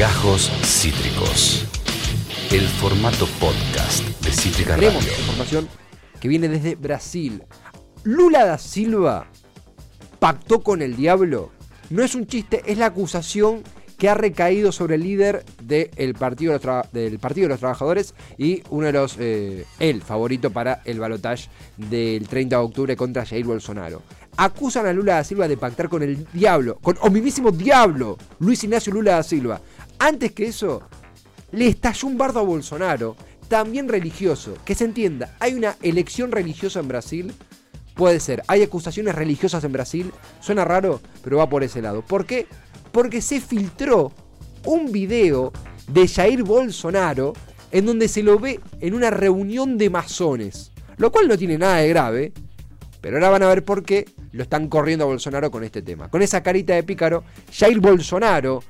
Gajos 0.00 0.50
Cítricos. 0.64 1.66
El 2.50 2.62
formato 2.62 3.26
podcast 3.38 4.02
de 4.24 4.32
Cítrica 4.32 4.70
Radio. 4.76 4.88
Tenemos 4.92 5.18
información 5.18 5.68
que 6.18 6.26
viene 6.28 6.48
desde 6.48 6.74
Brasil. 6.74 7.42
Lula 8.04 8.46
da 8.46 8.56
Silva 8.56 9.26
pactó 10.18 10.62
con 10.62 10.80
el 10.80 10.96
diablo. 10.96 11.50
No 11.90 12.02
es 12.02 12.14
un 12.14 12.26
chiste, 12.26 12.62
es 12.64 12.78
la 12.78 12.86
acusación 12.86 13.62
que 13.98 14.08
ha 14.08 14.14
recaído 14.14 14.72
sobre 14.72 14.94
el 14.94 15.02
líder 15.02 15.44
del 15.62 16.14
partido, 16.14 16.52
de 16.52 16.58
los 16.58 16.64
Tra- 16.66 16.90
del 16.92 17.18
partido 17.18 17.44
de 17.44 17.48
los 17.50 17.60
Trabajadores 17.60 18.14
y 18.38 18.62
uno 18.70 18.86
de 18.86 18.92
los, 18.94 19.16
eh, 19.18 19.66
el 19.80 20.00
favorito 20.00 20.48
para 20.50 20.80
el 20.86 20.98
balotaje 20.98 21.50
del 21.76 22.26
30 22.26 22.56
de 22.56 22.62
octubre 22.62 22.96
contra 22.96 23.26
Jair 23.26 23.44
Bolsonaro. 23.44 24.00
Acusan 24.38 24.86
a 24.86 24.94
Lula 24.94 25.16
da 25.16 25.24
Silva 25.24 25.46
de 25.48 25.58
pactar 25.58 25.90
con 25.90 26.02
el 26.02 26.26
diablo, 26.32 26.78
con 26.80 26.96
o 27.02 27.10
mismísimo 27.10 27.50
diablo, 27.50 28.16
Luis 28.38 28.64
Ignacio 28.64 28.90
Lula 28.94 29.16
da 29.16 29.22
Silva. 29.22 29.60
Antes 30.02 30.32
que 30.32 30.46
eso, 30.46 30.80
le 31.52 31.68
estalló 31.68 32.08
un 32.08 32.16
bardo 32.16 32.40
a 32.40 32.42
Bolsonaro, 32.42 33.16
también 33.48 33.86
religioso. 33.86 34.54
Que 34.64 34.74
se 34.74 34.86
entienda, 34.86 35.36
hay 35.40 35.52
una 35.52 35.76
elección 35.82 36.32
religiosa 36.32 36.80
en 36.80 36.88
Brasil. 36.88 37.34
Puede 37.94 38.18
ser, 38.18 38.42
hay 38.48 38.62
acusaciones 38.62 39.14
religiosas 39.14 39.62
en 39.62 39.72
Brasil. 39.72 40.10
Suena 40.40 40.64
raro, 40.64 41.02
pero 41.22 41.36
va 41.36 41.50
por 41.50 41.62
ese 41.62 41.82
lado. 41.82 42.00
¿Por 42.00 42.24
qué? 42.24 42.46
Porque 42.92 43.20
se 43.20 43.42
filtró 43.42 44.10
un 44.64 44.90
video 44.90 45.52
de 45.86 46.08
Jair 46.08 46.44
Bolsonaro 46.44 47.34
en 47.70 47.84
donde 47.84 48.08
se 48.08 48.22
lo 48.22 48.38
ve 48.38 48.58
en 48.80 48.94
una 48.94 49.10
reunión 49.10 49.76
de 49.76 49.90
masones. 49.90 50.72
Lo 50.96 51.12
cual 51.12 51.28
no 51.28 51.36
tiene 51.36 51.58
nada 51.58 51.76
de 51.76 51.88
grave, 51.90 52.32
pero 53.02 53.16
ahora 53.16 53.28
van 53.28 53.42
a 53.42 53.48
ver 53.48 53.66
por 53.66 53.82
qué 53.82 54.06
lo 54.32 54.44
están 54.44 54.68
corriendo 54.68 55.04
a 55.04 55.08
Bolsonaro 55.08 55.50
con 55.50 55.62
este 55.62 55.82
tema. 55.82 56.08
Con 56.08 56.22
esa 56.22 56.42
carita 56.42 56.74
de 56.74 56.84
pícaro, 56.84 57.22
Jair 57.52 57.80
Bolsonaro 57.80 58.62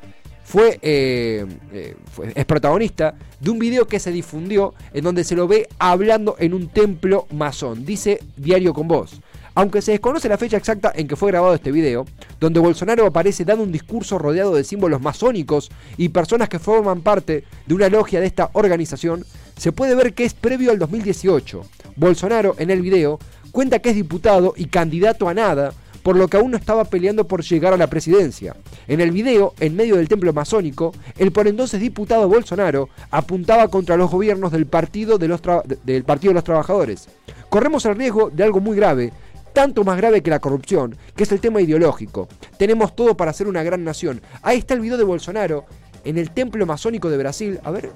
fue, 0.50 0.80
eh, 0.82 1.46
eh, 1.72 1.94
es 2.34 2.44
protagonista 2.44 3.14
de 3.38 3.50
un 3.50 3.60
video 3.60 3.86
que 3.86 4.00
se 4.00 4.10
difundió 4.10 4.74
en 4.92 5.04
donde 5.04 5.22
se 5.22 5.36
lo 5.36 5.46
ve 5.46 5.68
hablando 5.78 6.34
en 6.40 6.54
un 6.54 6.66
templo 6.66 7.28
masón. 7.30 7.86
Dice 7.86 8.20
Diario 8.36 8.74
con 8.74 8.88
Voz. 8.88 9.20
Aunque 9.54 9.80
se 9.80 9.92
desconoce 9.92 10.28
la 10.28 10.38
fecha 10.38 10.56
exacta 10.56 10.90
en 10.92 11.06
que 11.06 11.14
fue 11.14 11.30
grabado 11.30 11.54
este 11.54 11.70
video, 11.70 12.04
donde 12.40 12.58
Bolsonaro 12.58 13.06
aparece 13.06 13.44
dando 13.44 13.62
un 13.62 13.70
discurso 13.70 14.18
rodeado 14.18 14.52
de 14.52 14.64
símbolos 14.64 15.00
masónicos 15.00 15.70
y 15.96 16.08
personas 16.08 16.48
que 16.48 16.58
forman 16.58 17.02
parte 17.02 17.44
de 17.66 17.74
una 17.74 17.88
logia 17.88 18.18
de 18.18 18.26
esta 18.26 18.50
organización, 18.54 19.24
se 19.56 19.70
puede 19.70 19.94
ver 19.94 20.14
que 20.14 20.24
es 20.24 20.34
previo 20.34 20.72
al 20.72 20.80
2018. 20.80 21.62
Bolsonaro, 21.94 22.56
en 22.58 22.70
el 22.70 22.82
video, 22.82 23.20
cuenta 23.52 23.78
que 23.78 23.90
es 23.90 23.94
diputado 23.94 24.54
y 24.56 24.64
candidato 24.64 25.28
a 25.28 25.34
nada, 25.34 25.74
por 26.02 26.16
lo 26.16 26.28
que 26.28 26.36
aún 26.36 26.50
no 26.50 26.56
estaba 26.56 26.84
peleando 26.84 27.26
por 27.26 27.42
llegar 27.42 27.72
a 27.72 27.76
la 27.76 27.88
presidencia. 27.88 28.56
En 28.88 29.00
el 29.00 29.10
video, 29.10 29.54
en 29.60 29.76
medio 29.76 29.96
del 29.96 30.08
templo 30.08 30.32
masónico, 30.32 30.92
el 31.18 31.30
por 31.32 31.46
entonces 31.48 31.80
diputado 31.80 32.28
Bolsonaro 32.28 32.88
apuntaba 33.10 33.68
contra 33.68 33.96
los 33.96 34.10
gobiernos 34.10 34.52
del 34.52 34.66
Partido 34.66 35.18
de 35.18 35.28
los, 35.28 35.42
Tra- 35.42 35.62
del 35.64 36.04
partido 36.04 36.30
de 36.30 36.34
los 36.34 36.44
Trabajadores. 36.44 37.08
Corremos 37.48 37.84
el 37.86 37.96
riesgo 37.96 38.30
de 38.30 38.44
algo 38.44 38.60
muy 38.60 38.76
grave, 38.76 39.12
tanto 39.52 39.82
más 39.84 39.96
grave 39.96 40.22
que 40.22 40.30
la 40.30 40.38
corrupción, 40.38 40.96
que 41.16 41.24
es 41.24 41.32
el 41.32 41.40
tema 41.40 41.60
ideológico. 41.60 42.28
Tenemos 42.56 42.94
todo 42.94 43.16
para 43.16 43.32
ser 43.32 43.48
una 43.48 43.62
gran 43.62 43.82
nación. 43.84 44.20
Ahí 44.42 44.58
está 44.58 44.74
el 44.74 44.80
video 44.80 44.96
de 44.96 45.04
Bolsonaro 45.04 45.64
en 46.04 46.16
el 46.18 46.30
templo 46.30 46.64
masónico 46.66 47.10
de 47.10 47.18
Brasil. 47.18 47.60
A 47.64 47.70
ver, 47.70 47.90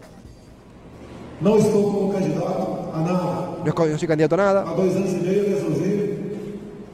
Não 1.41 1.58
estou 1.58 1.91
como 1.91 2.12
candidato 2.12 2.91
a 2.94 3.00
nada. 3.00 3.58
no, 3.66 3.86
no 3.86 3.98
soy 3.98 4.08
candidato 4.08 4.34
a 4.34 4.39
nada. 4.39 4.61
Há 4.62 4.72
dois 4.74 4.96
anos 4.96 5.12
e 5.12 5.16
meio 5.16 5.42
eu 5.42 5.56
resolvi 5.56 5.92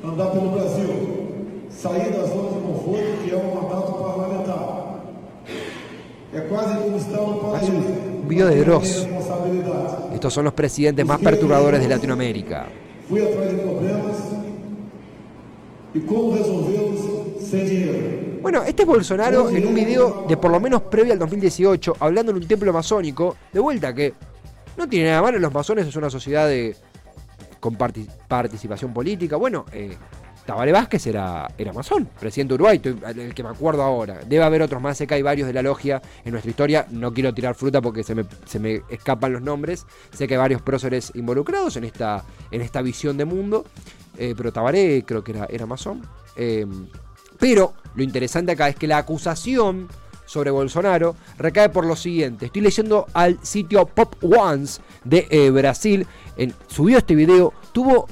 andar 0.02 0.30
pelo 0.32 0.50
Brasil, 0.50 0.99
sair 1.82 2.12
da 2.12 2.26
zona 2.26 2.50
de 2.56 2.60
conforto 2.66 3.24
que 3.24 3.30
é 3.32 3.36
um 3.36 3.54
mandato 3.54 3.92
parlamentar. 3.94 5.00
É 6.32 6.40
quase 6.48 6.74
como 6.78 6.96
estar 6.96 7.20
no 7.20 7.38
paraíso. 7.40 7.72
de 8.50 8.64
Dross. 8.64 9.08
Estos 10.14 10.32
son 10.32 10.44
los 10.44 10.52
presidentes 10.54 11.04
más 11.04 11.18
perturbadores 11.20 11.80
de 11.80 11.88
Latinoamérica. 11.88 12.66
Fui 13.08 13.20
atrás 13.20 13.50
de 13.50 13.58
problemas 13.58 14.16
e 15.94 15.98
como 16.06 16.36
resolvê-los 16.36 17.00
sem 17.50 17.64
dinheiro. 17.66 18.40
Bueno, 18.42 18.62
este 18.62 18.82
es 18.82 18.88
Bolsonaro 18.88 19.50
en 19.50 19.66
un 19.66 19.74
video 19.74 20.24
de 20.28 20.36
por 20.36 20.50
lo 20.50 20.60
menos 20.60 20.82
previo 20.82 21.12
al 21.12 21.18
2018, 21.18 21.96
hablando 21.98 22.30
en 22.32 22.38
un 22.38 22.46
templo 22.46 22.72
masónico. 22.72 23.36
De 23.52 23.58
vuelta 23.60 23.92
que 23.92 24.14
no 24.76 24.88
tiene 24.88 25.08
nada 25.10 25.22
malo, 25.22 25.38
los 25.38 25.52
masones 25.52 25.86
es 25.88 25.96
una 25.96 26.08
sociedad 26.08 26.46
de 26.46 26.76
con 27.58 27.74
parti- 27.76 28.06
participación 28.28 28.94
política. 28.94 29.36
Bueno, 29.36 29.66
eh, 29.72 29.96
Tabaré 30.50 30.72
Vázquez 30.72 31.06
era, 31.06 31.46
era 31.56 31.72
masón, 31.72 32.08
presidente 32.18 32.50
de 32.50 32.54
Uruguay, 32.56 32.80
el 32.82 33.34
que 33.34 33.42
me 33.44 33.50
acuerdo 33.50 33.84
ahora. 33.84 34.18
Debe 34.26 34.42
haber 34.42 34.62
otros 34.62 34.82
más, 34.82 34.98
sé 34.98 35.06
que 35.06 35.14
hay 35.14 35.22
varios 35.22 35.46
de 35.46 35.52
la 35.52 35.62
logia 35.62 36.02
en 36.24 36.32
nuestra 36.32 36.50
historia. 36.50 36.86
No 36.90 37.14
quiero 37.14 37.32
tirar 37.32 37.54
fruta 37.54 37.80
porque 37.80 38.02
se 38.02 38.16
me, 38.16 38.24
se 38.46 38.58
me 38.58 38.82
escapan 38.88 39.32
los 39.32 39.42
nombres. 39.42 39.86
Sé 40.12 40.26
que 40.26 40.34
hay 40.34 40.38
varios 40.38 40.60
próceres 40.60 41.12
involucrados 41.14 41.76
en 41.76 41.84
esta, 41.84 42.24
en 42.50 42.62
esta 42.62 42.82
visión 42.82 43.16
de 43.16 43.26
mundo. 43.26 43.64
Eh, 44.18 44.34
pero 44.36 44.52
Tabaré 44.52 45.04
creo 45.06 45.22
que 45.22 45.30
era, 45.30 45.46
era 45.48 45.66
masón. 45.66 46.02
Eh, 46.34 46.66
pero 47.38 47.74
lo 47.94 48.02
interesante 48.02 48.50
acá 48.50 48.68
es 48.68 48.74
que 48.74 48.88
la 48.88 48.98
acusación 48.98 49.86
sobre 50.26 50.50
Bolsonaro 50.50 51.14
recae 51.38 51.68
por 51.68 51.86
lo 51.86 51.94
siguiente. 51.94 52.46
Estoy 52.46 52.62
leyendo 52.62 53.06
al 53.12 53.38
sitio 53.46 53.86
Pop 53.86 54.16
Ones 54.24 54.80
de 55.04 55.28
eh, 55.30 55.50
Brasil. 55.50 56.08
Subió 56.66 56.98
este 56.98 57.14
video. 57.14 57.52
Tuvo 57.70 58.08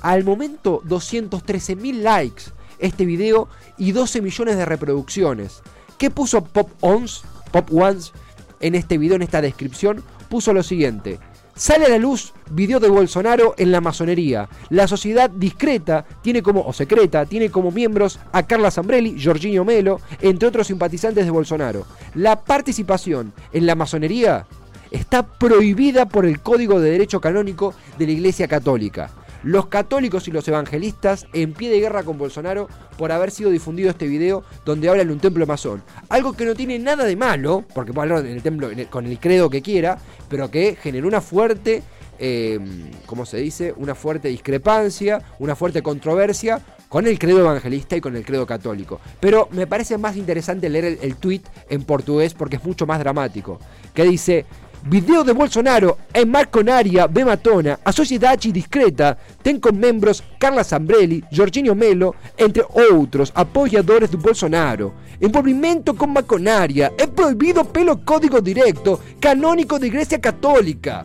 al 0.00 0.24
momento 0.24 0.82
213 0.84 1.76
mil 1.76 2.02
likes 2.02 2.44
este 2.78 3.04
video 3.04 3.48
y 3.76 3.92
12 3.92 4.22
millones 4.22 4.56
de 4.56 4.64
reproducciones. 4.64 5.62
¿Qué 5.98 6.10
puso 6.10 6.44
Pop 6.44 6.70
Ons, 6.80 7.22
Pop 7.50 7.72
Ones 7.72 8.12
en 8.60 8.74
este 8.74 8.98
video, 8.98 9.16
en 9.16 9.22
esta 9.22 9.42
descripción? 9.42 10.02
Puso 10.28 10.52
lo 10.52 10.62
siguiente. 10.62 11.18
Sale 11.58 11.86
a 11.86 11.88
la 11.88 11.98
luz 11.98 12.32
video 12.50 12.78
de 12.78 12.88
Bolsonaro 12.88 13.54
en 13.58 13.72
la 13.72 13.80
masonería. 13.80 14.48
La 14.70 14.86
sociedad 14.86 15.28
discreta 15.28 16.04
tiene 16.22 16.40
como, 16.40 16.60
o 16.60 16.72
secreta, 16.72 17.26
tiene 17.26 17.50
como 17.50 17.72
miembros 17.72 18.20
a 18.30 18.46
Carla 18.46 18.70
Zambrelli, 18.70 19.20
Jorginho 19.20 19.64
Melo, 19.64 20.00
entre 20.20 20.48
otros 20.48 20.68
simpatizantes 20.68 21.24
de 21.24 21.32
Bolsonaro. 21.32 21.84
La 22.14 22.44
participación 22.44 23.32
en 23.52 23.66
la 23.66 23.74
masonería 23.74 24.46
está 24.92 25.26
prohibida 25.26 26.06
por 26.06 26.26
el 26.26 26.40
Código 26.40 26.78
de 26.80 26.92
Derecho 26.92 27.20
Canónico 27.20 27.74
de 27.98 28.06
la 28.06 28.12
Iglesia 28.12 28.46
Católica. 28.46 29.10
Los 29.48 29.68
católicos 29.68 30.28
y 30.28 30.30
los 30.30 30.46
evangelistas 30.46 31.26
en 31.32 31.54
pie 31.54 31.70
de 31.70 31.80
guerra 31.80 32.02
con 32.02 32.18
Bolsonaro 32.18 32.68
por 32.98 33.12
haber 33.12 33.30
sido 33.30 33.48
difundido 33.48 33.88
este 33.88 34.06
video 34.06 34.44
donde 34.66 34.90
habla 34.90 35.00
en 35.00 35.10
un 35.10 35.20
templo 35.20 35.46
masón. 35.46 35.82
Algo 36.10 36.34
que 36.34 36.44
no 36.44 36.54
tiene 36.54 36.78
nada 36.78 37.06
de 37.06 37.16
malo, 37.16 37.64
porque 37.72 37.94
puede 37.94 38.10
hablar 38.10 38.26
en 38.26 38.36
el 38.36 38.42
templo 38.42 38.68
con 38.90 39.06
el 39.06 39.18
credo 39.18 39.48
que 39.48 39.62
quiera, 39.62 39.96
pero 40.28 40.50
que 40.50 40.76
generó 40.76 41.08
una 41.08 41.22
fuerte, 41.22 41.82
eh, 42.18 42.60
¿cómo 43.06 43.24
se 43.24 43.38
dice? 43.38 43.72
Una 43.78 43.94
fuerte 43.94 44.28
discrepancia, 44.28 45.22
una 45.38 45.56
fuerte 45.56 45.82
controversia 45.82 46.60
con 46.90 47.06
el 47.06 47.18
credo 47.18 47.40
evangelista 47.40 47.96
y 47.96 48.02
con 48.02 48.16
el 48.16 48.26
credo 48.26 48.44
católico. 48.44 49.00
Pero 49.18 49.48
me 49.52 49.66
parece 49.66 49.96
más 49.96 50.18
interesante 50.18 50.68
leer 50.68 50.84
el, 50.84 50.98
el 51.00 51.16
tweet 51.16 51.40
en 51.70 51.84
portugués 51.84 52.34
porque 52.34 52.56
es 52.56 52.64
mucho 52.64 52.86
más 52.86 52.98
dramático. 52.98 53.58
Que 53.94 54.04
dice. 54.04 54.44
Video 54.84 55.24
de 55.24 55.32
Bolsonaro 55.34 55.98
em 56.14 56.24
Marconaria, 56.24 57.06
Bematona, 57.08 57.78
a 57.84 57.92
sociedade 57.92 58.52
discreta 58.52 59.18
tem 59.42 59.58
como 59.58 59.78
membros 59.78 60.22
Carla 60.38 60.62
Zambrelli, 60.62 61.24
Jorginho 61.30 61.74
Melo, 61.74 62.14
entre 62.38 62.64
outros 62.70 63.32
apoiadores 63.34 64.08
do 64.08 64.18
Bolsonaro. 64.18 64.94
Envolvimento 65.20 65.94
com 65.94 66.06
maconaria 66.06 66.92
é 66.96 67.06
proibido 67.06 67.64
pelo 67.64 67.98
Código 67.98 68.40
Directo 68.40 69.00
Canónico 69.20 69.78
da 69.78 69.86
Igreja 69.86 70.18
Católica. 70.18 71.04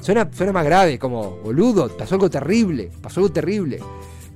Suena, 0.00 0.28
suena 0.30 0.52
más 0.52 0.64
grave, 0.64 0.98
como 0.98 1.38
boludo, 1.42 1.88
pasó 1.96 2.16
algo 2.16 2.28
terrible, 2.28 2.90
pasó 3.00 3.20
algo 3.20 3.32
terrible. 3.32 3.80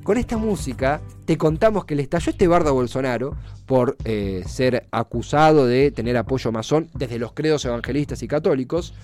Con 0.03 0.16
esta 0.16 0.38
música 0.38 1.03
te 1.28 1.37
contamos 1.37 1.84
que 1.84 1.94
le 1.94 2.00
estalló 2.00 2.31
este 2.31 2.49
bardo 2.49 2.71
a 2.71 2.72
Bolsonaro 2.72 3.37
por 3.66 3.99
eh, 4.06 4.44
ser 4.49 4.89
acusado 4.91 5.66
de 5.66 5.91
tener 5.91 6.16
apoyo 6.16 6.51
masón 6.53 6.89
desde 6.95 7.19
los 7.19 7.34
credos 7.34 7.66
evangelistas 7.66 8.22
y 8.22 8.28
católicos, 8.28 8.95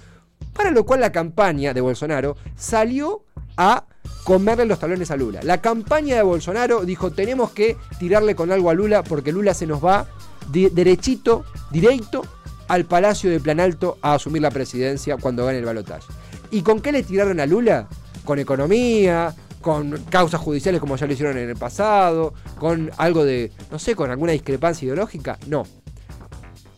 para 0.55 0.71
lo 0.71 0.87
cual 0.87 1.01
la 1.01 1.13
campaña 1.13 1.75
de 1.75 1.83
Bolsonaro 1.83 2.39
salió 2.57 3.25
a 3.59 3.85
comerle 4.25 4.65
los 4.65 4.79
talones 4.79 5.11
a 5.11 5.19
Lula. 5.19 5.41
La 5.43 5.61
campaña 5.61 6.17
de 6.17 6.23
Bolsonaro 6.23 6.87
dijo 6.87 7.11
tenemos 7.11 7.51
que 7.51 7.77
tirarle 7.99 8.35
con 8.35 8.51
algo 8.51 8.71
a 8.71 8.75
Lula 8.75 9.03
porque 9.03 9.31
Lula 9.31 9.53
se 9.53 9.67
nos 9.67 9.85
va 9.85 10.07
derechito, 10.51 11.45
directo 11.71 12.23
al 12.69 12.87
Palacio 12.87 13.29
de 13.29 13.39
Planalto 13.39 13.99
a 14.01 14.15
asumir 14.15 14.41
la 14.41 14.51
presidencia 14.51 15.19
cuando 15.19 15.45
gane 15.45 15.59
el 15.59 15.67
balotaje. 15.67 16.07
¿Y 16.51 16.63
con 16.63 16.81
qué 16.81 16.91
le 16.91 17.03
tiraron 17.03 17.39
a 17.39 17.45
Lula? 17.45 17.87
Con 18.25 18.39
economía, 18.39 19.35
con 19.65 19.93
causas 20.11 20.43
judiciales 20.43 20.79
como 20.79 20.95
ya 20.97 21.07
lo 21.07 21.15
hicieron 21.15 21.39
en 21.39 21.49
el 21.49 21.57
pasado, 21.57 22.35
con 22.59 22.91
algo 22.99 23.25
de, 23.25 23.51
no 23.71 23.79
sé, 23.79 23.97
con 23.97 24.11
alguna 24.11 24.33
discrepancia 24.33 24.85
ideológica. 24.85 25.39
No. 25.47 25.65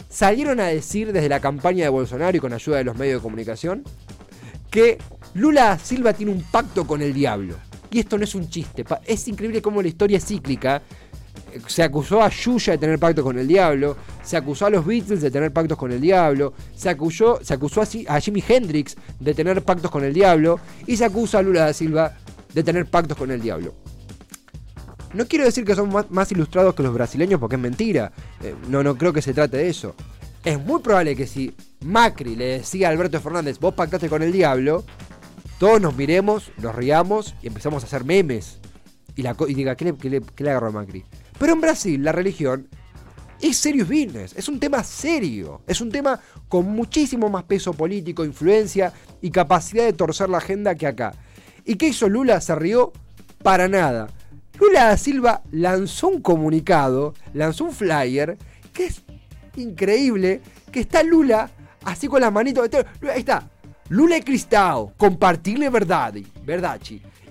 Salieron 0.08 0.60
a 0.60 0.66
decir 0.66 1.12
desde 1.12 1.28
la 1.28 1.40
campaña 1.40 1.82
de 1.82 1.90
Bolsonaro 1.90 2.36
y 2.36 2.40
con 2.40 2.52
ayuda 2.52 2.76
de 2.76 2.84
los 2.84 2.96
medios 2.96 3.20
de 3.20 3.22
comunicación 3.24 3.82
que 4.70 4.98
Lula 5.34 5.76
Silva 5.80 6.12
tiene 6.12 6.30
un 6.30 6.42
pacto 6.42 6.86
con 6.86 7.02
el 7.02 7.12
diablo. 7.12 7.56
Y 7.90 7.98
esto 7.98 8.18
no 8.18 8.22
es 8.22 8.36
un 8.36 8.48
chiste, 8.48 8.84
es 9.04 9.26
increíble 9.26 9.60
cómo 9.60 9.82
la 9.82 9.88
historia 9.88 10.18
es 10.18 10.24
cíclica. 10.24 10.80
se 11.66 11.82
acusó 11.82 12.22
a 12.22 12.28
Yuya 12.28 12.74
de 12.74 12.78
tener 12.78 13.00
pactos 13.00 13.24
con 13.24 13.36
el 13.36 13.48
diablo, 13.48 13.96
se 14.22 14.36
acusó 14.36 14.66
a 14.66 14.70
los 14.70 14.86
Beatles 14.86 15.22
de 15.22 15.30
tener 15.32 15.52
pactos 15.52 15.76
con 15.76 15.90
el 15.90 16.00
diablo, 16.00 16.52
se 16.76 16.88
acusó, 16.88 17.40
se 17.42 17.52
acusó 17.52 17.82
a, 17.82 17.86
a 18.14 18.20
Jimi 18.20 18.44
Hendrix 18.46 18.96
de 19.18 19.34
tener 19.34 19.60
pactos 19.62 19.90
con 19.90 20.04
el 20.04 20.14
diablo 20.14 20.60
y 20.86 20.96
se 20.96 21.04
acusa 21.04 21.40
a 21.40 21.42
Lula 21.42 21.62
da 21.62 21.72
Silva 21.72 22.16
de 22.56 22.64
tener 22.64 22.86
pactos 22.86 23.18
con 23.18 23.30
el 23.30 23.42
diablo. 23.42 23.74
No 25.12 25.28
quiero 25.28 25.44
decir 25.44 25.62
que 25.66 25.74
son 25.74 25.92
más, 26.08 26.32
ilustrados 26.32 26.74
que 26.74 26.82
los 26.82 26.94
brasileños 26.94 27.38
porque 27.38 27.56
es 27.56 27.60
mentira. 27.60 28.12
Eh, 28.42 28.54
no, 28.68 28.82
no 28.82 28.96
creo 28.96 29.12
que 29.12 29.20
se 29.20 29.34
trate 29.34 29.58
de 29.58 29.68
eso. 29.68 29.94
Es 30.42 30.58
muy 30.58 30.80
probable 30.80 31.14
que 31.14 31.26
si 31.26 31.54
Macri 31.84 32.34
le 32.34 32.46
decía 32.58 32.88
a 32.88 32.92
Alberto 32.92 33.20
Fernández, 33.20 33.58
vos 33.60 33.74
pactaste 33.74 34.08
con 34.08 34.22
el 34.22 34.32
diablo, 34.32 34.84
todos 35.58 35.82
nos 35.82 35.94
miremos, 35.96 36.50
nos 36.56 36.74
riamos 36.74 37.34
y 37.42 37.48
empezamos 37.48 37.82
a 37.82 37.86
hacer 37.86 38.04
memes. 38.04 38.58
Y, 39.16 39.22
la, 39.22 39.36
y 39.46 39.52
diga, 39.52 39.76
¿qué 39.76 39.84
le, 39.84 40.22
qué, 40.22 40.48
agarró 40.48 40.68
a 40.68 40.72
Macri? 40.72 41.04
Pero 41.38 41.52
en 41.52 41.60
Brasil 41.60 42.02
la 42.02 42.12
religión 42.12 42.68
es 43.42 43.58
serious 43.58 43.86
business, 43.86 44.34
es 44.34 44.48
un 44.48 44.58
tema 44.58 44.82
serio, 44.82 45.60
es 45.66 45.82
un 45.82 45.90
tema 45.90 46.18
con 46.48 46.64
muchísimo 46.64 47.28
más 47.28 47.44
peso 47.44 47.74
político, 47.74 48.24
influencia 48.24 48.94
y 49.20 49.30
capacidad 49.30 49.84
de 49.84 49.92
torcer 49.92 50.30
la 50.30 50.38
agenda 50.38 50.74
que 50.74 50.86
acá. 50.86 51.12
¿Y 51.66 51.74
qué 51.74 51.88
hizo 51.88 52.08
Lula? 52.08 52.40
¿Se 52.40 52.54
rió? 52.54 52.92
Para 53.42 53.66
nada. 53.68 54.08
Lula 54.58 54.84
da 54.84 54.96
Silva 54.96 55.42
lanzó 55.50 56.08
un 56.08 56.22
comunicado, 56.22 57.12
lanzó 57.34 57.64
un 57.64 57.72
flyer, 57.72 58.38
que 58.72 58.86
es 58.86 59.02
increíble, 59.56 60.40
que 60.70 60.80
está 60.80 61.02
Lula 61.02 61.50
así 61.84 62.06
con 62.06 62.20
las 62.20 62.32
manitos. 62.32 62.68
Ahí 63.02 63.18
está. 63.18 63.50
Lula 63.88 64.16
y 64.16 64.22
Cristao, 64.22 64.92
compartirle 64.96 65.68
verdad, 65.68 66.14
verdad, 66.44 66.80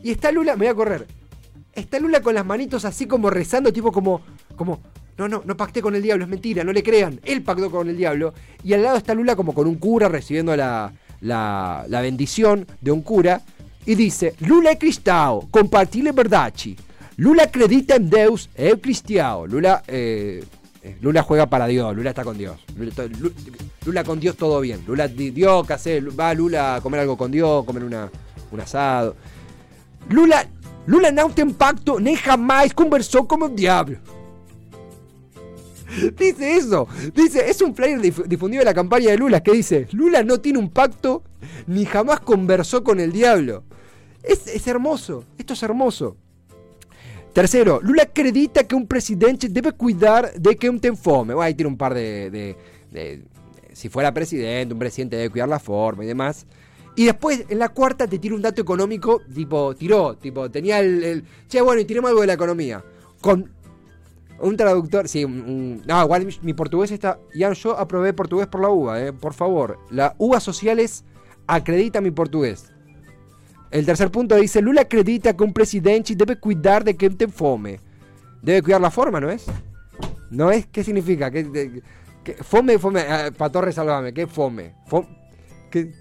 Y 0.04 0.12
está 0.12 0.32
Lula, 0.32 0.54
me 0.54 0.66
voy 0.66 0.68
a 0.68 0.76
correr. 0.76 1.08
Está 1.74 2.00
Lula 2.00 2.22
con 2.22 2.36
las 2.36 2.46
manitos 2.46 2.86
así 2.86 3.06
como 3.06 3.30
rezando, 3.30 3.74
tipo 3.74 3.92
como, 3.92 4.22
como, 4.56 4.80
no, 5.18 5.28
no, 5.28 5.42
no 5.46 5.58
pacté 5.58 5.82
con 5.82 5.96
el 5.96 6.02
diablo, 6.02 6.24
es 6.24 6.30
mentira, 6.30 6.64
no 6.64 6.72
le 6.72 6.84
crean. 6.84 7.20
Él 7.24 7.42
pactó 7.42 7.72
con 7.72 7.90
el 7.90 7.98
diablo. 7.98 8.34
Y 8.64 8.74
al 8.74 8.84
lado 8.84 8.98
está 8.98 9.14
Lula 9.14 9.36
como 9.36 9.54
con 9.54 9.68
un 9.68 9.76
cura 9.76 10.08
recibiendo 10.08 10.56
la, 10.56 10.94
la 11.22 12.02
bendición 12.02 12.68
de 12.82 12.92
un 12.92 13.02
cura. 13.02 13.42
Y 13.86 13.96
dice, 13.96 14.36
Lula 14.40 14.74
y 14.74 14.78
Cristao, 14.78 15.48
compartirle 15.52 16.12
verdad, 16.12 16.54
Lula 17.18 17.44
acredita 17.44 17.96
en 17.96 18.10
Deus, 18.10 18.50
es 18.56 18.76
cristiano. 18.82 19.48
Lula, 19.48 19.84
eh, 19.88 20.44
eh, 20.82 20.98
Lula 21.02 21.24
juega 21.24 21.46
para 21.46 21.68
Dios, 21.68 21.96
Lula 21.96 22.10
está 22.10 22.24
con 22.24 22.38
Dios. 22.38 22.60
Lula, 23.86 24.04
con 24.04 24.20
Dios 24.20 24.36
todo 24.36 24.60
bien. 24.60 24.84
Lula, 24.86 25.08
Dios, 25.08 25.68
¿qué? 25.68 26.02
Va 26.02 26.34
Lula 26.34 26.76
a 26.76 26.82
comer 26.82 27.02
algo 27.02 27.18
con 27.18 27.32
Dios, 27.32 27.64
comer 27.64 27.84
una, 27.84 28.10
un 28.52 28.60
asado. 28.60 29.16
Lula, 30.10 30.46
Lula 30.88 31.12
no 31.12 31.30
tiene 31.30 31.54
pacto, 31.54 32.00
ni 32.00 32.16
jamás 32.16 32.74
conversó 32.74 33.28
con 33.28 33.44
el 33.44 33.56
diablo. 33.56 33.98
Dice 36.18 36.58
eso, 36.58 36.88
dice, 37.14 37.50
es 37.50 37.62
un 37.62 37.76
flyer 37.76 38.02
difundido 38.02 38.62
de 38.62 38.66
la 38.66 38.74
campaña 38.74 39.12
de 39.12 39.18
Lula 39.18 39.42
que 39.42 39.52
dice, 39.52 39.88
Lula 39.92 40.24
no 40.24 40.40
tiene 40.40 40.60
un 40.60 40.70
pacto 40.70 41.24
ni 41.68 41.86
jamás 41.86 42.20
conversó 42.20 42.84
con 42.84 43.00
el 43.00 43.12
diablo. 43.12 43.64
Es, 44.27 44.68
hermoso, 44.68 45.24
esto 45.38 45.54
es 45.54 45.63
hermoso. 45.63 46.18
Tercero, 47.33 47.80
Lula 47.81 48.04
acredita 48.04 48.66
que 48.66 48.75
un 48.75 48.88
presidente 48.88 49.50
debe 49.50 49.74
cuidar 49.74 50.33
de 50.33 50.56
que 50.56 50.69
un 50.69 50.80
ten 50.80 50.95
fome. 50.95 51.33
ahí 51.42 51.54
tiene 51.54 51.69
un 51.69 51.77
par 51.77 51.94
de, 51.94 52.56
Si 53.74 53.89
fuera 53.89 54.13
presidente, 54.13 54.74
un 54.74 54.80
presidente 54.80 55.18
debe 55.18 55.30
cuidar 55.30 55.50
la 55.50 55.60
forma 55.60 56.04
y 56.04 56.07
demás. 56.07 56.45
Y 56.95 57.06
después, 57.06 57.45
en 57.50 57.60
la 57.60 57.69
cuarta, 57.69 58.07
te 58.07 58.19
tira 58.19 58.36
un 58.36 58.42
dato 58.42 58.62
económico, 58.62 59.22
tipo, 59.33 59.75
tiró, 59.75 60.16
tipo, 60.16 60.50
tenía 60.50 60.80
el. 60.80 61.25
che, 61.50 61.60
bueno, 61.62 61.81
y 61.81 61.86
tiremos 61.86 62.10
algo 62.10 62.22
de 62.22 62.27
la 62.27 62.33
economía. 62.33 62.83
Con 63.19 63.51
un 64.39 64.57
traductor, 64.57 65.07
sí, 65.10 65.25
no, 65.25 66.04
igual 66.04 66.27
mi, 66.42 66.54
portugués 66.54 66.92
está. 66.92 67.19
Ya 67.33 67.51
yo 67.51 67.77
aprobé 67.77 68.13
portugués 68.13 68.48
por 68.48 68.62
la 68.62 68.69
UBA, 68.69 69.07
eh, 69.07 69.13
por 69.13 69.33
favor. 69.33 69.77
La 69.89 70.16
UBA 70.18 70.39
Sociales 70.39 71.04
acredita 71.48 72.00
mi 72.00 72.12
portugués. 72.12 72.72
El 73.72 73.86
tercer 73.86 74.12
punto 74.12 74.36
dice, 74.36 74.62
Lula 74.62 74.82
acredita 74.82 75.36
que 75.36 75.44
un 75.44 75.54
presidente 75.54 76.16
debe 76.16 76.40
cuidar 76.40 76.84
de 76.84 76.96
que 76.96 77.10
te 77.10 77.28
fome. 77.28 77.80
Debe 78.42 78.62
cuidar 78.62 78.82
la 78.82 78.92
forma, 78.92 79.20
¿no 79.20 79.30
es? 79.30 79.46
¿No 80.30 80.52
es? 80.52 80.68
¿Qué 80.68 80.84
significa? 80.84 81.32
¿Qué, 81.32 81.46
fome, 82.42 82.80
fome, 82.80 83.02
ah, 83.02 83.32
para 83.36 83.52
Torres, 83.52 83.76
salvame, 83.76 84.14
¿qué 84.14 84.28
fome? 84.28 84.74
Fome, 84.88 85.08
¿qué? 85.72 85.92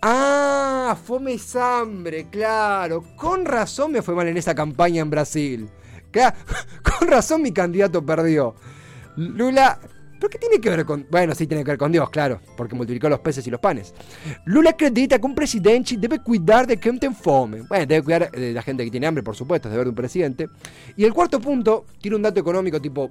Ah, 0.00 0.96
fome 1.04 1.34
es 1.34 1.56
hambre, 1.56 2.28
claro. 2.30 3.02
Con 3.16 3.44
razón 3.44 3.92
me 3.92 4.02
fue 4.02 4.14
mal 4.14 4.28
en 4.28 4.36
esa 4.36 4.54
campaña 4.54 5.02
en 5.02 5.10
Brasil. 5.10 5.68
con 6.98 7.08
razón 7.08 7.42
mi 7.42 7.52
candidato 7.52 8.04
perdió. 8.04 8.54
Lula 9.16 9.78
¿Pero 10.18 10.30
qué 10.30 10.38
tiene 10.38 10.60
que 10.60 10.70
ver 10.70 10.84
con.? 10.84 11.06
Bueno, 11.10 11.34
sí 11.34 11.46
tiene 11.46 11.62
que 11.64 11.70
ver 11.70 11.78
con 11.78 11.92
Dios, 11.92 12.10
claro, 12.10 12.40
porque 12.56 12.74
multiplicó 12.74 13.08
los 13.08 13.20
peces 13.20 13.46
y 13.46 13.50
los 13.50 13.60
panes. 13.60 13.94
Lula 14.44 14.70
acredita 14.70 15.18
que 15.18 15.26
un 15.26 15.34
presidente 15.34 15.96
debe 15.96 16.18
cuidar 16.20 16.66
de 16.66 16.78
quien 16.78 16.98
tiene 16.98 17.14
fome. 17.14 17.62
Bueno, 17.62 17.86
debe 17.86 18.02
cuidar 18.02 18.30
de 18.30 18.52
la 18.52 18.62
gente 18.62 18.84
que 18.84 18.90
tiene 18.90 19.06
hambre, 19.06 19.22
por 19.22 19.36
supuesto, 19.36 19.68
es 19.68 19.72
deber 19.72 19.86
de 19.86 19.90
un 19.90 19.96
presidente. 19.96 20.48
Y 20.96 21.04
el 21.04 21.12
cuarto 21.12 21.40
punto 21.40 21.86
tiene 22.00 22.16
un 22.16 22.22
dato 22.22 22.40
económico 22.40 22.80
tipo. 22.80 23.10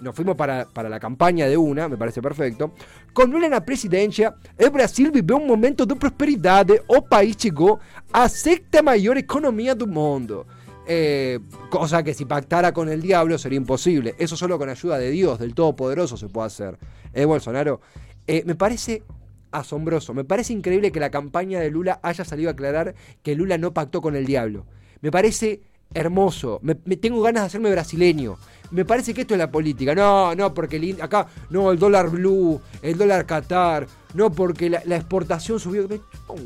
Nos 0.00 0.16
fuimos 0.16 0.34
para, 0.34 0.66
para 0.66 0.88
la 0.88 0.98
campaña 0.98 1.46
de 1.46 1.56
una, 1.56 1.88
me 1.88 1.96
parece 1.96 2.20
perfecto. 2.20 2.74
Con 3.12 3.30
Lula 3.30 3.46
en 3.46 3.52
la 3.52 3.64
presidencia, 3.64 4.34
el 4.58 4.70
Brasil 4.70 5.12
vive 5.12 5.32
un 5.32 5.46
momento 5.46 5.86
de 5.86 5.94
prosperidad. 5.94 6.66
O 6.88 7.02
país 7.02 7.36
llegó 7.36 7.78
a 8.12 8.28
sexta 8.28 8.82
mayor 8.82 9.16
economía 9.16 9.76
del 9.76 9.86
mundo. 9.86 10.44
Eh, 10.94 11.40
cosa 11.70 12.02
que 12.02 12.12
si 12.12 12.26
pactara 12.26 12.74
con 12.74 12.90
el 12.90 13.00
diablo 13.00 13.38
sería 13.38 13.56
imposible. 13.56 14.14
Eso 14.18 14.36
solo 14.36 14.58
con 14.58 14.68
ayuda 14.68 14.98
de 14.98 15.10
Dios, 15.10 15.38
del 15.38 15.54
Todopoderoso, 15.54 16.18
se 16.18 16.28
puede 16.28 16.48
hacer. 16.48 16.76
¿Eh, 17.14 17.24
Bolsonaro? 17.24 17.80
Eh, 18.26 18.42
me 18.44 18.54
parece 18.54 19.02
asombroso, 19.52 20.12
me 20.12 20.24
parece 20.24 20.52
increíble 20.52 20.92
que 20.92 21.00
la 21.00 21.10
campaña 21.10 21.60
de 21.60 21.70
Lula 21.70 21.98
haya 22.02 22.26
salido 22.26 22.50
a 22.50 22.52
aclarar 22.52 22.94
que 23.22 23.34
Lula 23.34 23.56
no 23.56 23.72
pactó 23.72 24.02
con 24.02 24.16
el 24.16 24.26
diablo. 24.26 24.66
Me 25.00 25.10
parece 25.10 25.62
hermoso, 25.94 26.60
me, 26.62 26.74
tengo 26.74 27.22
ganas 27.22 27.44
de 27.44 27.46
hacerme 27.46 27.70
brasileño. 27.70 28.36
Me 28.70 28.84
parece 28.84 29.14
que 29.14 29.22
esto 29.22 29.32
es 29.32 29.38
la 29.38 29.50
política. 29.50 29.94
No, 29.94 30.34
no, 30.34 30.52
porque 30.52 30.96
acá, 31.00 31.26
no, 31.48 31.72
el 31.72 31.78
dólar 31.78 32.10
blue, 32.10 32.60
el 32.82 32.98
dólar 32.98 33.24
Qatar, 33.24 33.86
no, 34.12 34.30
porque 34.30 34.68
la, 34.68 34.96
exportación 34.96 35.58
subió. 35.58 35.88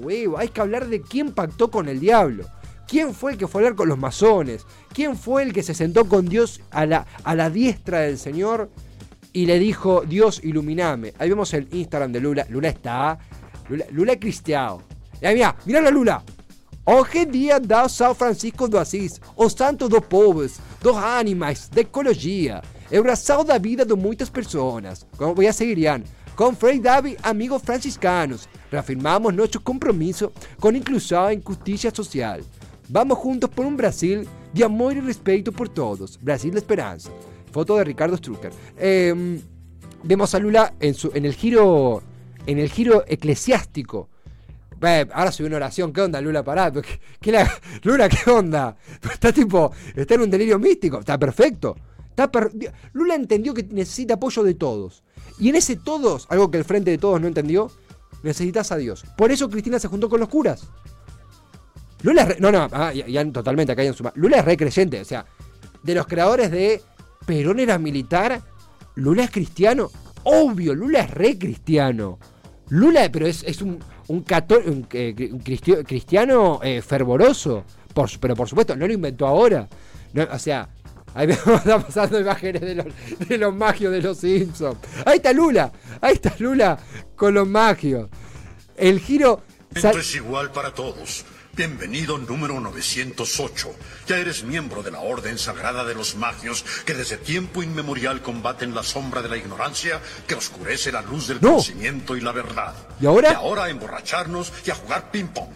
huevo, 0.01 0.39
hay 0.39 0.49
que 0.49 0.61
hablar 0.61 0.87
de 0.87 1.01
quién 1.01 1.33
pactó 1.33 1.69
con 1.69 1.89
el 1.89 1.99
diablo. 1.99 2.47
¿Quién 2.87 3.15
fue 3.15 3.33
el 3.33 3.39
que 3.39 3.49
fue 3.49 3.61
a 3.61 3.65
hablar 3.65 3.77
con 3.77 3.89
los 3.89 3.99
masones? 3.99 4.65
¿Quién 4.93 5.17
fue 5.17 5.43
el 5.43 5.53
que 5.53 5.63
se 5.63 5.75
sentó 5.75 6.07
con 6.07 6.27
Dios 6.27 6.61
a 6.71 6.87
la, 6.87 7.07
a 7.25 7.35
la 7.35 7.51
diestra 7.51 8.01
del 8.01 8.19
Señor 8.19 8.71
y 9.33 9.47
le 9.47 9.59
dijo, 9.59 10.03
Dios, 10.07 10.41
iluminame? 10.45 11.13
Ahí 11.19 11.29
vemos 11.29 11.53
el 11.55 11.69
Instagram 11.73 12.13
de 12.13 12.21
Lula. 12.21 12.47
Lula 12.49 12.69
está. 12.69 13.19
Lula, 13.69 14.13
es 14.13 14.19
cristiano. 14.19 14.83
Y 15.21 15.27
ahí 15.27 15.35
mira, 15.35 15.57
mira 15.65 15.81
la 15.81 15.91
Lula. 15.91 16.23
Hoje 16.85 17.27
día 17.27 17.59
da 17.59 17.89
São 17.89 18.15
Francisco 18.15 18.69
do 18.69 18.79
Assis, 18.79 19.21
o 19.35 19.51
santo 19.51 19.89
dos 19.89 20.05
povos, 20.07 20.61
dos 20.81 20.97
animais, 20.97 21.69
da 21.69 21.81
ecologia. 21.81 22.63
É 22.89 23.01
o 23.01 23.45
da 23.45 23.59
vida 23.59 23.85
de 23.85 23.97
muitas 23.97 24.31
pessoas. 24.31 25.05
Como 25.17 25.35
voy 25.35 25.49
a 25.49 25.53
seguir, 25.53 25.79
Ian. 25.79 26.05
Con 26.37 26.55
Frei 26.55 26.79
Davi, 26.79 27.17
amigos 27.23 27.63
franciscanos, 27.63 28.49
reafirmamos 28.71 29.35
nuestro 29.35 29.61
compromiso 29.61 30.33
con 30.61 30.77
inclusión 30.77 31.33
en 31.33 31.43
justicia 31.43 31.91
social. 31.91 32.45
Vamos 32.89 33.19
juntos 33.19 33.51
por 33.51 33.67
un 33.67 33.77
Brasil 33.77 34.29
de 34.53 34.65
amor 34.65 34.97
y 34.97 35.01
respeto 35.01 35.53
por 35.53 35.69
todos. 35.69 36.19
Brasil 36.23 36.53
de 36.53 36.59
esperanza. 36.59 37.11
Foto 37.51 37.77
de 37.77 37.85
Ricardo 37.85 38.17
Strucker. 38.17 38.53
Em, 38.79 39.41
vemos 40.03 40.35
a 40.35 40.39
Lula 40.39 40.75
en, 40.79 40.95
su, 40.95 41.11
en, 41.15 41.25
el 41.25 41.35
giro, 41.35 42.03
en 42.47 42.59
el 42.59 42.71
giro 42.71 43.05
eclesiástico. 43.07 44.09
ahora 45.13 45.33
soy 45.33 45.47
una 45.47 45.57
oración. 45.57 45.93
¿Qué 45.93 46.01
onda, 46.01 46.21
Lula? 46.21 46.45
Pará. 46.45 46.73
¿Qué, 47.21 47.33
la, 47.33 47.51
Lula, 47.83 48.09
¿qué 48.09 48.31
onda? 48.31 48.77
Está 49.13 49.33
tipo, 49.33 49.73
está 49.95 50.15
en 50.15 50.21
un 50.23 50.31
delirio 50.31 50.59
místico. 50.59 51.01
Está 51.01 51.19
perfecto. 51.19 51.77
Lula 52.93 53.15
entendió 53.15 53.53
que 53.53 53.65
necesita 53.65 54.15
apoyo 54.15 54.43
de 54.43 54.55
todos. 54.55 55.03
Y 55.39 55.51
en 55.51 55.57
ese 55.57 55.77
todos, 55.77 56.27
algo 56.31 56.51
que 56.51 56.59
el 56.59 56.65
frente 56.65 56.91
de 56.91 56.99
todos 56.99 57.21
no 57.21 57.27
entendió, 57.27 57.71
necesitas 58.23 58.73
a 58.73 58.77
Dios. 58.77 59.05
Por 59.19 59.31
eso 59.31 59.51
Cristina 59.51 59.79
se 59.79 59.89
juntó 59.89 60.09
con 60.09 60.21
los 60.21 60.29
curas. 60.29 60.69
Lula 62.03 62.23
es 62.23 62.29
re, 62.29 62.37
No, 62.41 62.53
no, 62.53 62.69
ah, 62.73 62.93
ya, 62.93 63.25
totalmente 63.33 63.73
acá 63.73 63.83
hay 63.83 63.89
en 63.89 63.95
suma. 63.95 64.13
Lula 64.17 64.39
es 64.39 64.45
re 64.45 64.57
creyente. 64.57 65.01
O 65.01 65.05
sea, 65.05 65.25
de 65.83 65.95
los 65.95 66.07
creadores 66.07 66.51
de 66.51 66.83
Perón 67.25 67.61
era 67.61 67.79
militar, 67.79 68.41
Lula 68.97 69.25
es 69.25 69.31
cristiano. 69.31 69.91
Obvio, 70.25 70.75
Lula 70.75 71.01
es 71.01 71.11
re 71.11 71.39
cristiano. 71.39 72.19
Lula, 72.69 73.09
pero 73.13 73.27
es, 73.27 73.63
un, 73.63 73.79
un, 74.09 74.25
un, 74.67 74.83
cristiano 75.85 76.61
eh, 76.63 76.83
fervoroso. 76.83 77.65
pero 78.21 78.35
por 78.35 78.49
supuesto, 78.49 78.75
no 78.75 78.87
lo 78.87 78.93
inventó 78.93 79.27
ahora. 79.27 79.69
o 80.31 80.39
sea, 80.39 80.69
ahí 81.15 81.27
vemos, 81.29 81.47
está 81.47 81.79
pasando 81.79 82.21
imágenes 82.21 82.63
de 82.63 82.75
los, 82.75 82.87
de 83.29 83.39
los 83.39 83.55
magios 83.55 83.93
de 83.93 84.03
los 84.03 84.19
Simpsons. 84.19 84.79
Ahí 85.05 85.17
está 85.17 85.33
Lula, 85.33 85.71
ahí 86.01 86.15
está 86.15 86.35
Lula 86.39 86.79
con 87.15 87.35
los 87.35 87.47
magios. 87.47 88.09
El 88.77 89.01
giro. 89.01 89.43
Esto 89.73 89.99
es 89.99 90.15
igual 90.17 90.51
para 90.51 90.73
todos 90.73 91.25
Bienvenido 91.57 92.19
número 92.19 92.61
908. 92.61 93.69
Ya 94.07 94.19
eres 94.19 94.45
miembro 94.45 94.83
de 94.83 94.91
la 94.91 95.01
Orden 95.01 95.39
Sagrada 95.39 95.85
de 95.85 95.95
los 95.95 96.15
Magios 96.17 96.63
que 96.85 96.93
desde 96.93 97.17
tiempo 97.17 97.63
inmemorial 97.63 98.21
combaten 98.21 98.75
la 98.75 98.83
sombra 98.83 99.23
de 99.23 99.31
la 99.31 99.39
ignorancia 99.39 99.99
que 100.27 100.35
oscurece 100.35 100.93
la 100.93 101.01
luz 101.01 101.29
del 101.29 101.41
No. 101.41 101.53
conocimiento 101.53 102.15
y 102.15 102.21
la 102.21 102.33
verdad. 102.33 102.75
¿Y 103.01 103.07
ahora? 103.07 103.31
Y 103.31 103.35
ahora 103.35 103.65
a 103.65 103.71
emborracharnos 103.71 104.53
y 104.67 104.71
a 104.71 104.75
jugar 104.75 105.11
ping-pong. 105.11 105.49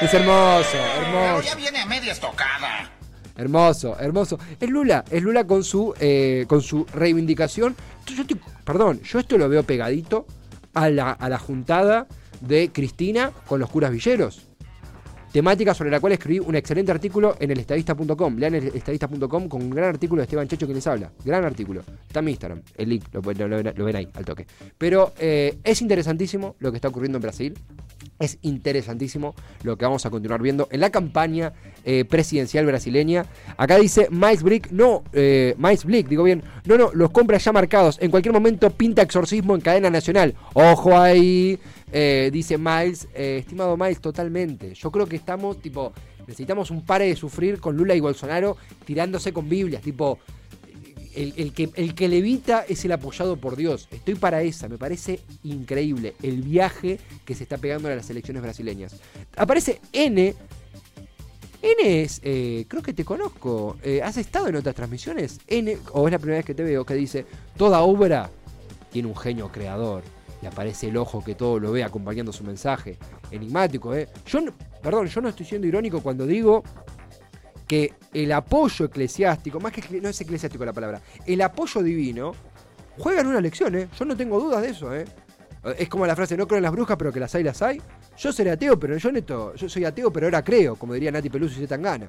Es 0.00 0.12
hermoso, 0.12 0.66
Pero 0.72 1.06
hermoso. 1.06 1.48
ya 1.48 1.54
viene 1.54 1.80
a 1.80 1.86
media 1.86 2.12
estocada. 2.12 2.90
Hermoso, 3.36 3.96
hermoso. 4.00 4.38
Es 4.58 4.68
Lula, 4.68 5.04
es 5.08 5.22
Lula 5.22 5.46
con 5.46 5.62
su, 5.62 5.94
eh, 6.00 6.46
con 6.48 6.62
su 6.62 6.84
reivindicación. 6.92 7.76
Yo 8.06 8.22
estoy- 8.22 8.40
perdón, 8.64 9.00
yo 9.02 9.20
esto 9.20 9.38
lo 9.38 9.48
veo 9.48 9.62
pegadito 9.62 10.26
a 10.74 10.88
la, 10.88 11.12
a 11.12 11.28
la 11.28 11.38
juntada 11.38 12.08
de 12.40 12.70
Cristina 12.72 13.30
con 13.46 13.60
los 13.60 13.70
curas 13.70 13.92
villeros. 13.92 14.48
Temática 15.34 15.74
sobre 15.74 15.90
la 15.90 15.98
cual 15.98 16.12
escribí 16.12 16.38
un 16.38 16.54
excelente 16.54 16.92
artículo 16.92 17.34
en 17.40 17.50
el 17.50 17.58
estadista.com. 17.58 18.36
Lean 18.38 18.54
el 18.54 18.68
estadista.com 18.68 19.48
con 19.48 19.62
un 19.62 19.70
gran 19.70 19.88
artículo 19.88 20.20
de 20.20 20.26
Esteban 20.26 20.46
Checho 20.46 20.64
que 20.68 20.74
les 20.74 20.86
habla. 20.86 21.10
Gran 21.24 21.44
artículo. 21.44 21.80
Está 22.06 22.20
en 22.20 22.24
mi 22.26 22.30
Instagram. 22.30 22.62
El 22.76 22.88
link 22.90 23.02
lo, 23.12 23.20
ven- 23.20 23.96
ahí, 23.96 24.08
al 24.14 24.24
toque. 24.24 24.46
Pero 24.78 25.12
eh, 25.18 25.58
es 25.64 25.82
interesantísimo 25.82 26.54
lo 26.60 26.70
que 26.70 26.76
está 26.76 26.86
ocurriendo 26.86 27.18
en 27.18 27.22
Brasil. 27.22 27.54
Es 28.20 28.38
interesantísimo 28.42 29.34
lo 29.64 29.76
que 29.76 29.84
vamos 29.84 30.06
a 30.06 30.10
continuar 30.10 30.40
viendo 30.40 30.68
en 30.70 30.78
la 30.78 30.90
campaña 30.90 31.52
eh, 31.84 32.04
presidencial 32.04 32.64
brasileña. 32.64 33.26
Acá 33.56 33.76
dice 33.78 34.06
Miles 34.12 34.44
Blick, 34.44 34.70
no, 34.70 35.02
eh, 35.12 35.56
Miles 35.58 35.84
Blick, 35.84 36.06
digo 36.08 36.22
bien, 36.22 36.44
no, 36.64 36.78
no, 36.78 36.90
los 36.94 37.10
compra 37.10 37.38
ya 37.38 37.50
marcados. 37.50 37.98
En 38.00 38.12
cualquier 38.12 38.32
momento 38.32 38.70
pinta 38.70 39.02
exorcismo 39.02 39.56
en 39.56 39.62
cadena 39.62 39.90
nacional. 39.90 40.34
Ojo 40.52 40.96
ahí, 40.96 41.58
eh, 41.96 42.28
dice 42.32 42.58
Miles, 42.58 43.06
eh, 43.14 43.36
estimado 43.38 43.76
Miles, 43.76 44.00
totalmente. 44.00 44.74
Yo 44.74 44.90
creo 44.90 45.06
que 45.06 45.14
estamos, 45.14 45.62
tipo, 45.62 45.92
necesitamos 46.26 46.72
un 46.72 46.84
pare 46.84 47.06
de 47.06 47.14
sufrir 47.14 47.60
con 47.60 47.76
Lula 47.76 47.94
y 47.94 48.00
Bolsonaro 48.00 48.56
tirándose 48.84 49.32
con 49.32 49.48
Biblias, 49.48 49.80
tipo, 49.80 50.18
el, 51.14 51.34
el 51.36 51.52
que, 51.52 51.70
el 51.76 51.94
que 51.94 52.08
levita 52.08 52.64
es 52.68 52.84
el 52.84 52.90
apoyado 52.90 53.36
por 53.36 53.54
Dios. 53.54 53.86
Estoy 53.92 54.16
para 54.16 54.42
esa, 54.42 54.68
me 54.68 54.76
parece 54.76 55.20
increíble 55.44 56.16
el 56.20 56.42
viaje 56.42 56.98
que 57.24 57.36
se 57.36 57.44
está 57.44 57.58
pegando 57.58 57.86
a 57.86 57.94
las 57.94 58.10
elecciones 58.10 58.42
brasileñas. 58.42 58.96
Aparece 59.36 59.80
N. 59.92 60.34
N 61.62 62.02
es, 62.02 62.20
eh, 62.24 62.64
creo 62.66 62.82
que 62.82 62.92
te 62.92 63.04
conozco. 63.04 63.76
¿Has 64.02 64.16
estado 64.16 64.48
en 64.48 64.56
otras 64.56 64.74
transmisiones? 64.74 65.38
N, 65.46 65.78
o 65.92 66.08
es 66.08 66.12
la 66.12 66.18
primera 66.18 66.38
vez 66.38 66.44
que 66.44 66.54
te 66.54 66.64
veo, 66.64 66.84
que 66.84 66.94
dice, 66.94 67.24
toda 67.56 67.82
obra 67.82 68.32
tiene 68.90 69.06
un 69.06 69.16
genio 69.16 69.52
creador. 69.52 70.02
Y 70.44 70.46
aparece 70.46 70.88
el 70.88 70.96
ojo 70.98 71.24
que 71.24 71.34
todo 71.34 71.58
lo 71.58 71.72
ve 71.72 71.82
acompañando 71.82 72.30
su 72.30 72.44
mensaje. 72.44 72.98
Enigmático, 73.30 73.94
¿eh? 73.94 74.06
Yo, 74.26 74.40
perdón, 74.82 75.06
yo 75.06 75.22
no 75.22 75.30
estoy 75.30 75.46
siendo 75.46 75.66
irónico 75.66 76.02
cuando 76.02 76.26
digo 76.26 76.62
que 77.66 77.94
el 78.12 78.30
apoyo 78.30 78.84
eclesiástico, 78.84 79.58
más 79.58 79.72
que 79.72 80.02
no 80.02 80.10
es 80.10 80.20
eclesiástico 80.20 80.62
la 80.66 80.74
palabra, 80.74 81.00
el 81.24 81.40
apoyo 81.40 81.82
divino 81.82 82.34
juega 82.98 83.22
en 83.22 83.28
una 83.28 83.38
elección, 83.38 83.74
¿eh? 83.74 83.88
Yo 83.98 84.04
no 84.04 84.14
tengo 84.18 84.38
dudas 84.38 84.60
de 84.60 84.68
eso, 84.68 84.94
¿eh? 84.94 85.06
Es 85.78 85.88
como 85.88 86.06
la 86.06 86.14
frase, 86.14 86.36
no 86.36 86.46
creo 86.46 86.58
en 86.58 86.64
las 86.64 86.72
brujas, 86.72 86.98
pero 86.98 87.10
que 87.10 87.20
las 87.20 87.34
hay, 87.34 87.42
las 87.42 87.62
hay. 87.62 87.80
Yo 88.18 88.30
seré 88.30 88.50
ateo, 88.50 88.78
pero 88.78 88.98
yo 88.98 89.10
neto, 89.10 89.54
yo 89.54 89.66
soy 89.66 89.86
ateo, 89.86 90.12
pero 90.12 90.26
ahora 90.26 90.44
creo, 90.44 90.76
como 90.76 90.92
diría 90.92 91.10
Nati 91.10 91.30
Peluso 91.30 91.58
y 91.62 91.66
Tangana. 91.66 92.06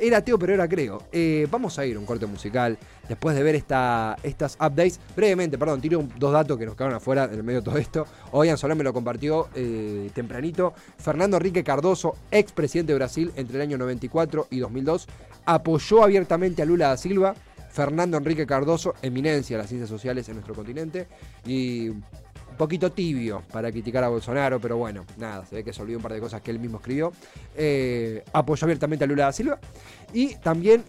Era 0.00 0.18
ateo, 0.18 0.38
pero 0.38 0.52
ahora 0.54 0.68
creo. 0.68 1.02
Eh, 1.12 1.46
vamos 1.50 1.78
a 1.78 1.86
ir 1.86 1.96
a 1.96 1.98
un 1.98 2.06
corte 2.06 2.26
musical 2.26 2.78
después 3.08 3.36
de 3.36 3.42
ver 3.42 3.54
esta, 3.54 4.16
estas 4.22 4.54
updates. 4.56 4.98
Brevemente, 5.14 5.58
perdón, 5.58 5.80
tiro 5.80 6.06
dos 6.18 6.32
datos 6.32 6.58
que 6.58 6.66
nos 6.66 6.74
quedaron 6.74 6.96
afuera 6.96 7.24
en 7.24 7.34
el 7.34 7.42
medio 7.42 7.60
de 7.60 7.64
todo 7.64 7.78
esto. 7.78 8.06
Oigan, 8.32 8.56
Solán 8.56 8.78
me 8.78 8.84
lo 8.84 8.92
compartió 8.92 9.48
eh, 9.54 10.10
tempranito. 10.14 10.74
Fernando 10.98 11.36
Enrique 11.36 11.62
Cardoso, 11.62 12.16
expresidente 12.30 12.92
de 12.92 12.98
Brasil 12.98 13.32
entre 13.36 13.56
el 13.56 13.62
año 13.62 13.78
94 13.78 14.48
y 14.50 14.58
2002, 14.58 15.06
apoyó 15.44 16.02
abiertamente 16.02 16.62
a 16.62 16.64
Lula 16.64 16.88
da 16.88 16.96
Silva. 16.96 17.34
Fernando 17.70 18.16
Enrique 18.16 18.46
Cardoso, 18.46 18.94
eminencia 19.02 19.56
de 19.56 19.62
las 19.62 19.68
ciencias 19.68 19.90
sociales 19.90 20.28
en 20.28 20.34
nuestro 20.34 20.54
continente. 20.54 21.08
Y 21.44 21.90
un 22.54 22.58
poquito 22.58 22.92
tibio 22.92 23.42
para 23.52 23.72
criticar 23.72 24.04
a 24.04 24.08
Bolsonaro, 24.08 24.60
pero 24.60 24.76
bueno, 24.76 25.04
nada, 25.16 25.44
se 25.44 25.56
ve 25.56 25.64
que 25.64 25.72
se 25.72 25.82
olvidó 25.82 25.98
un 25.98 26.02
par 26.04 26.12
de 26.12 26.20
cosas 26.20 26.40
que 26.40 26.52
él 26.52 26.60
mismo 26.60 26.78
escribió. 26.78 27.12
Eh, 27.56 28.22
apoyó 28.32 28.64
abiertamente 28.66 29.04
a 29.04 29.08
Lula 29.08 29.24
da 29.24 29.32
Silva. 29.32 29.58
Y 30.12 30.36
también 30.36 30.84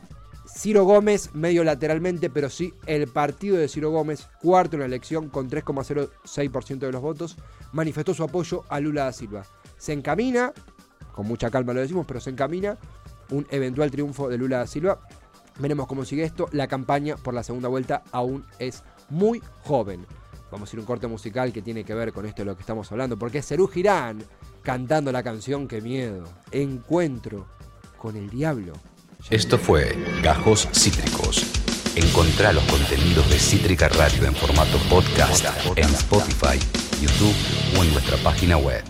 Ciro 0.47 0.83
Gómez, 0.83 1.33
medio 1.33 1.63
lateralmente, 1.63 2.29
pero 2.29 2.51
sí 2.51 2.71
el 2.85 3.07
partido 3.07 3.57
de 3.57 3.67
Ciro 3.67 3.89
Gómez, 3.89 4.27
cuarto 4.43 4.75
en 4.75 4.81
la 4.81 4.85
elección 4.85 5.29
con 5.29 5.49
3,06% 5.49 6.77
de 6.77 6.91
los 6.91 7.01
votos, 7.01 7.35
manifestó 7.71 8.13
su 8.13 8.23
apoyo 8.23 8.63
a 8.69 8.79
Lula 8.79 9.05
da 9.05 9.11
Silva. 9.11 9.43
Se 9.79 9.91
encamina, 9.91 10.53
con 11.13 11.27
mucha 11.27 11.49
calma 11.49 11.73
lo 11.73 11.81
decimos, 11.81 12.05
pero 12.07 12.19
se 12.19 12.29
encamina 12.29 12.77
un 13.31 13.47
eventual 13.49 13.89
triunfo 13.89 14.29
de 14.29 14.37
Lula 14.37 14.59
da 14.59 14.67
Silva. 14.67 14.99
Veremos 15.57 15.87
cómo 15.87 16.05
sigue 16.05 16.25
esto. 16.25 16.47
La 16.51 16.67
campaña 16.67 17.15
por 17.15 17.33
la 17.33 17.41
segunda 17.41 17.69
vuelta 17.69 18.03
aún 18.11 18.45
es 18.59 18.83
muy 19.09 19.41
joven. 19.63 20.05
Vamos 20.55 20.71
a 20.71 20.75
ir 20.77 20.79
un 20.79 20.85
corte 20.85 21.05
musical 21.05 21.51
que 21.51 21.61
tiene 21.61 21.83
que 21.83 21.93
ver 21.93 22.13
con 22.13 22.25
esto 22.25 22.41
de 22.41 22.45
lo 22.45 22.55
que 22.55 22.61
estamos 22.61 22.89
hablando, 22.89 23.19
porque 23.19 23.39
es 23.39 23.53
Girán 23.73 24.23
cantando 24.63 25.11
la 25.11 25.21
canción 25.21 25.67
Que 25.67 25.81
miedo. 25.81 26.23
Encuentro 26.49 27.45
con 27.97 28.15
el 28.15 28.29
diablo. 28.29 28.71
Esto 29.29 29.57
fue 29.57 29.97
Gajos 30.23 30.69
Cítricos. 30.71 31.43
Encontrá 31.97 32.53
los 32.53 32.63
contenidos 32.71 33.29
de 33.29 33.37
Cítrica 33.37 33.89
Radio 33.89 34.27
en 34.27 34.33
formato 34.33 34.77
podcast 34.89 35.45
en 35.75 35.89
Spotify, 35.89 36.57
YouTube 37.01 37.35
o 37.77 37.83
en 37.83 37.91
nuestra 37.91 38.15
página 38.23 38.55
web. 38.55 38.85